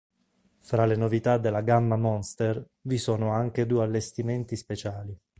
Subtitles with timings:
[0.61, 5.15] Fra le novità della gamma Monster, vi sono anche due allestimenti speciali.